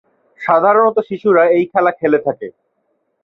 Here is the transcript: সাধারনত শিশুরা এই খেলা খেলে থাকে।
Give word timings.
সাধারনত 0.41 0.97
শিশুরা 1.09 1.43
এই 1.49 1.65
খেলা 1.71 1.91
খেলে 1.91 2.19
থাকে। 2.19 2.47